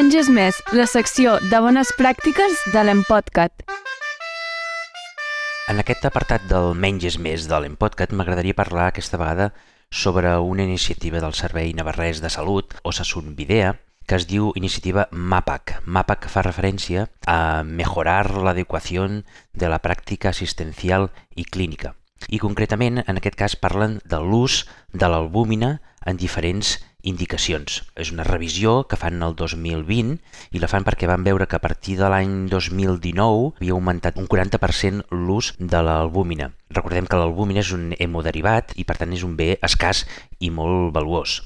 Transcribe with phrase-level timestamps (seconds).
[0.00, 3.66] Menges més, la secció de bones pràctiques de l'Empodcat.
[5.68, 9.50] En aquest apartat del Menges més de l'Empodcat m'agradaria parlar aquesta vegada
[9.92, 13.74] sobre una iniciativa del Servei Navarrès de Salut, Osasun Videa,
[14.08, 15.82] que es diu iniciativa MAPAC.
[15.84, 21.92] MAPAC fa referència a mejorar l'adequació de la pràctica assistencial i clínica.
[22.32, 24.64] I concretament, en aquest cas, parlen de l'ús
[24.96, 27.80] de l'albúmina en diferents indicacions.
[27.96, 30.18] És una revisió que fan el 2020
[30.52, 34.28] i la fan perquè van veure que a partir de l'any 2019 havia augmentat un
[34.28, 36.52] 40% l'ús de l'albúmina.
[36.70, 40.06] Recordem que l'albúmina és un hemoderivat i per tant és un bé escàs
[40.38, 41.40] i molt valuós.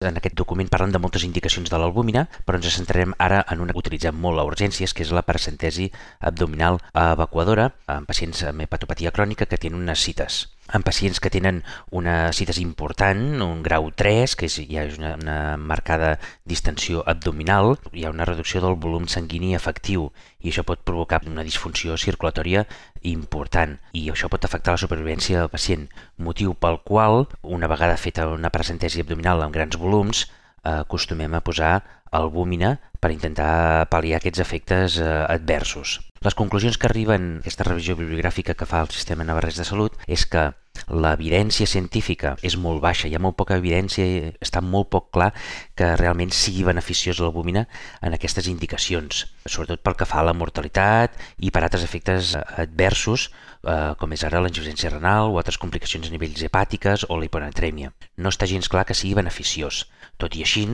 [0.00, 3.74] En aquest document parlen de moltes indicacions de l'albúmina, però ens centrarem ara en una
[3.74, 5.90] que utilitzem molt a urgències, que és la paracentesi
[6.30, 7.66] abdominal evacuadora
[7.96, 12.58] en pacients amb hepatopatia crònica que tenen unes cites en pacients que tenen una cites
[12.62, 18.14] important, un grau 3, que és, hi ha una, una marcada distensió abdominal, hi ha
[18.14, 22.66] una reducció del volum sanguini efectiu i això pot provocar una disfunció circulatòria
[23.02, 23.78] important.
[23.92, 28.52] I això pot afectar la supervivència del pacient, motiu pel qual, una vegada feta una
[28.54, 30.26] presentesi abdominal amb grans volums,
[30.62, 31.74] acostumem a posar
[32.10, 35.98] albúmina per intentar pal·liar aquests efectes eh, adversos.
[36.20, 40.26] Les conclusions que arriben aquesta revisió bibliogràfica que fa el Sistema Navarrès de Salut és
[40.28, 40.50] que
[40.90, 45.30] l'evidència científica és molt baixa, hi ha molt poca evidència, està molt poc clar
[45.78, 47.66] que realment sigui beneficiós l'albúmina
[48.02, 53.30] en aquestes indicacions, sobretot pel que fa a la mortalitat i per altres efectes adversos,
[53.62, 57.92] eh, com és ara l'insuficiència renal o altres complicacions a nivells hepàtiques o la hiponatrèmia.
[58.18, 59.86] No està gens clar que sigui beneficiós.
[60.18, 60.66] Tot i així,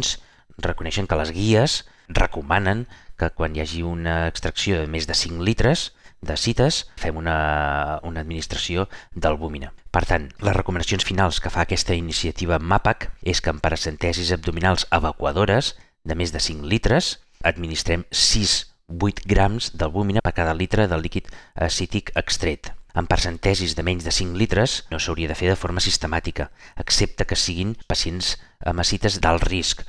[0.58, 5.44] reconeixen que les guies recomanen que quan hi hagi una extracció de més de 5
[5.44, 5.92] litres
[6.26, 9.72] de cites, fem una, una administració d'albúmina.
[9.94, 14.88] Per tant, les recomanacions finals que fa aquesta iniciativa MAPAC és que en paracentesis abdominals
[14.92, 21.30] evacuadores de més de 5 litres administrem 6-8 grams d'albúmina per cada litre del líquid
[21.54, 22.72] acític extret.
[22.96, 26.48] En percentesis de menys de 5 litres no s'hauria de fer de forma sistemàtica,
[26.80, 29.82] excepte que siguin pacients amb acites d'alt risc,